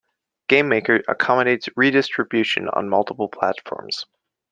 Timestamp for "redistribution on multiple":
1.75-3.29